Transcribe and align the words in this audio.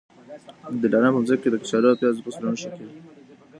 د 0.81 0.83
دلارام 0.91 1.13
په 1.15 1.19
مځکي 1.23 1.39
کي 1.41 1.49
د 1.51 1.55
کچالو 1.61 1.87
او 1.91 1.99
پیازو 2.01 2.23
فصلونه 2.25 2.57
ښه 2.61 2.69
کېږي. 2.77 2.99